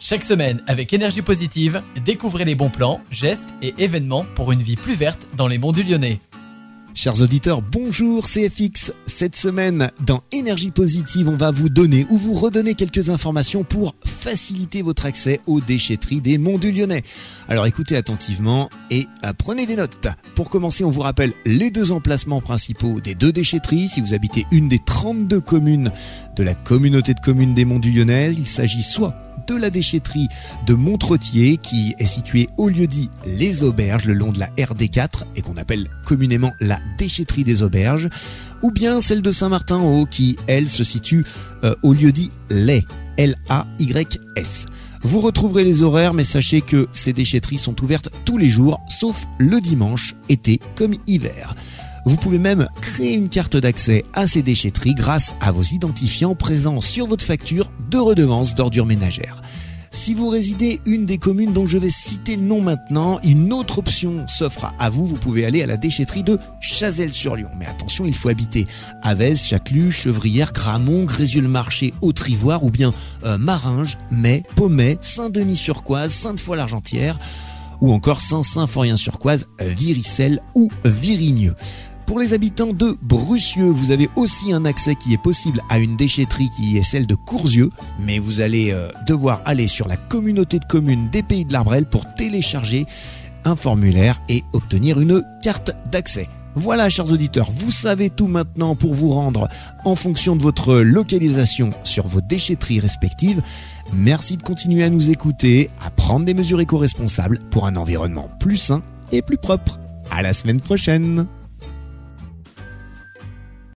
Chaque 0.00 0.22
semaine, 0.22 0.62
avec 0.68 0.92
énergie 0.92 1.22
positive, 1.22 1.82
découvrez 2.04 2.44
les 2.44 2.54
bons 2.54 2.70
plans, 2.70 3.00
gestes 3.10 3.48
et 3.62 3.74
événements 3.78 4.24
pour 4.36 4.52
une 4.52 4.62
vie 4.62 4.76
plus 4.76 4.94
verte 4.94 5.26
dans 5.36 5.48
les 5.48 5.58
monts 5.58 5.72
du 5.72 5.82
Lyonnais. 5.82 6.20
Chers 6.94 7.20
auditeurs, 7.20 7.62
bonjour, 7.62 8.26
c'est 8.28 8.48
FX. 8.48 8.92
Cette 9.06 9.34
semaine, 9.34 9.90
dans 10.00 10.22
Énergie 10.30 10.70
Positive, 10.70 11.28
on 11.28 11.36
va 11.36 11.50
vous 11.50 11.68
donner 11.68 12.06
ou 12.10 12.16
vous 12.16 12.32
redonner 12.32 12.74
quelques 12.74 13.10
informations 13.10 13.64
pour 13.64 13.96
faciliter 14.04 14.82
votre 14.82 15.04
accès 15.04 15.40
aux 15.46 15.60
déchetteries 15.60 16.20
des 16.20 16.38
Monts 16.38 16.58
du 16.58 16.70
Lyonnais. 16.70 17.02
Alors 17.48 17.66
écoutez 17.66 17.96
attentivement 17.96 18.68
et 18.90 19.06
prenez 19.36 19.66
des 19.66 19.76
notes. 19.76 20.08
Pour 20.36 20.48
commencer, 20.48 20.84
on 20.84 20.90
vous 20.90 21.02
rappelle 21.02 21.32
les 21.44 21.70
deux 21.70 21.90
emplacements 21.90 22.40
principaux 22.40 23.00
des 23.00 23.16
deux 23.16 23.32
déchetteries. 23.32 23.88
Si 23.88 24.00
vous 24.00 24.14
habitez 24.14 24.46
une 24.52 24.68
des 24.68 24.78
32 24.78 25.40
communes 25.40 25.90
de 26.36 26.42
la 26.44 26.54
communauté 26.54 27.14
de 27.14 27.20
communes 27.20 27.54
des 27.54 27.64
Monts 27.64 27.80
du 27.80 27.90
Lyonnais, 27.90 28.32
il 28.32 28.46
s'agit 28.46 28.84
soit 28.84 29.14
de 29.48 29.56
la 29.56 29.70
déchetterie 29.70 30.28
de 30.66 30.74
Montretier 30.74 31.56
qui 31.56 31.94
est 31.98 32.06
située 32.06 32.48
au 32.58 32.68
lieu 32.68 32.86
dit 32.86 33.08
Les 33.26 33.62
Auberges 33.62 34.04
le 34.04 34.14
long 34.14 34.30
de 34.30 34.38
la 34.38 34.48
RD4 34.58 35.24
et 35.36 35.42
qu'on 35.42 35.56
appelle 35.56 35.88
communément 36.04 36.52
la 36.60 36.78
déchetterie 36.98 37.44
des 37.44 37.62
Auberges 37.62 38.08
ou 38.62 38.70
bien 38.70 39.00
celle 39.00 39.22
de 39.22 39.30
Saint-Martin-Haut 39.30 40.06
qui 40.06 40.36
elle 40.46 40.68
se 40.68 40.84
situe 40.84 41.24
euh, 41.64 41.74
au 41.82 41.94
lieu 41.94 42.12
dit 42.12 42.30
Les 42.50 42.84
L-A-Y-S. 43.16 44.66
Vous 45.02 45.20
retrouverez 45.20 45.64
les 45.64 45.82
horaires, 45.82 46.14
mais 46.14 46.24
sachez 46.24 46.60
que 46.60 46.86
ces 46.92 47.12
déchetteries 47.12 47.58
sont 47.58 47.82
ouvertes 47.82 48.10
tous 48.24 48.36
les 48.36 48.48
jours, 48.48 48.80
sauf 48.88 49.24
le 49.38 49.60
dimanche, 49.60 50.14
été 50.28 50.60
comme 50.74 50.94
hiver. 51.06 51.54
Vous 52.04 52.16
pouvez 52.16 52.38
même 52.38 52.68
créer 52.80 53.14
une 53.14 53.28
carte 53.28 53.56
d'accès 53.56 54.04
à 54.14 54.26
ces 54.26 54.42
déchetteries 54.42 54.94
grâce 54.94 55.34
à 55.40 55.52
vos 55.52 55.62
identifiants 55.62 56.34
présents 56.34 56.80
sur 56.80 57.06
votre 57.06 57.24
facture 57.24 57.70
de 57.90 57.98
redevance 57.98 58.54
d'ordures 58.54 58.86
ménagères. 58.86 59.42
Si 59.90 60.12
vous 60.12 60.28
résidez 60.28 60.80
une 60.86 61.06
des 61.06 61.18
communes 61.18 61.52
dont 61.52 61.66
je 61.66 61.78
vais 61.78 61.90
citer 61.90 62.36
le 62.36 62.42
nom 62.42 62.60
maintenant, 62.60 63.18
une 63.24 63.52
autre 63.52 63.78
option 63.78 64.28
s'offre 64.28 64.72
à 64.78 64.90
vous. 64.90 65.06
Vous 65.06 65.16
pouvez 65.16 65.46
aller 65.46 65.62
à 65.62 65.66
la 65.66 65.76
déchetterie 65.76 66.22
de 66.22 66.38
Chazelles-sur-Lyon. 66.60 67.48
Mais 67.58 67.66
attention, 67.66 68.04
il 68.04 68.14
faut 68.14 68.28
habiter 68.28 68.66
Avez, 69.02 69.34
Châtelus, 69.34 69.92
Chevrières, 69.92 70.52
Gramont, 70.52 71.04
Grézieux-le-Marché, 71.04 71.94
Autrivoire 72.02 72.64
ou 72.64 72.70
bien 72.70 72.92
euh, 73.24 73.38
Maringe, 73.38 73.96
Mai, 74.10 74.42
Pommet, 74.56 74.98
Saint-Denis-sur-Coise, 75.00 76.12
Sainte-Foy-l'Argentière 76.12 77.18
ou 77.80 77.92
encore 77.92 78.20
Saint-Symphorien-sur-Coise, 78.20 79.46
Viricelle 79.60 80.40
ou 80.54 80.70
Virigneux. 80.84 81.54
Pour 82.08 82.18
les 82.18 82.32
habitants 82.32 82.72
de 82.72 82.96
Brucieux, 83.02 83.68
vous 83.68 83.90
avez 83.90 84.08
aussi 84.16 84.54
un 84.54 84.64
accès 84.64 84.94
qui 84.94 85.12
est 85.12 85.22
possible 85.22 85.60
à 85.68 85.78
une 85.78 85.94
déchetterie 85.94 86.48
qui 86.56 86.78
est 86.78 86.82
celle 86.82 87.06
de 87.06 87.14
Courzieux, 87.14 87.68
mais 88.00 88.18
vous 88.18 88.40
allez 88.40 88.72
euh, 88.72 88.90
devoir 89.06 89.42
aller 89.44 89.68
sur 89.68 89.86
la 89.86 89.98
communauté 89.98 90.58
de 90.58 90.64
communes 90.64 91.10
des 91.10 91.22
Pays 91.22 91.44
de 91.44 91.52
l'Arbrel 91.52 91.84
pour 91.84 92.14
télécharger 92.14 92.86
un 93.44 93.56
formulaire 93.56 94.22
et 94.30 94.42
obtenir 94.54 94.98
une 94.98 95.22
carte 95.42 95.72
d'accès. 95.92 96.30
Voilà, 96.54 96.88
chers 96.88 97.12
auditeurs, 97.12 97.50
vous 97.54 97.70
savez 97.70 98.08
tout 98.08 98.26
maintenant 98.26 98.74
pour 98.74 98.94
vous 98.94 99.10
rendre 99.10 99.46
en 99.84 99.94
fonction 99.94 100.34
de 100.34 100.42
votre 100.42 100.76
localisation 100.76 101.74
sur 101.84 102.06
vos 102.06 102.22
déchetteries 102.22 102.80
respectives. 102.80 103.42
Merci 103.92 104.38
de 104.38 104.42
continuer 104.42 104.82
à 104.82 104.88
nous 104.88 105.10
écouter, 105.10 105.68
à 105.84 105.90
prendre 105.90 106.24
des 106.24 106.32
mesures 106.32 106.62
éco-responsables 106.62 107.40
pour 107.50 107.66
un 107.66 107.76
environnement 107.76 108.30
plus 108.40 108.56
sain 108.56 108.82
et 109.12 109.20
plus 109.20 109.36
propre. 109.36 109.78
À 110.10 110.22
la 110.22 110.32
semaine 110.32 110.62
prochaine! 110.62 111.28